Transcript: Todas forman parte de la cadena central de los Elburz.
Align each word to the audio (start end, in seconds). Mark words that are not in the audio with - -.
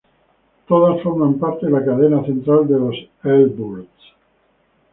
Todas 0.67 0.99
forman 1.03 1.37
parte 1.37 1.67
de 1.67 1.73
la 1.73 1.85
cadena 1.85 2.25
central 2.25 2.67
de 2.67 2.79
los 2.79 2.95
Elburz. 3.23 3.85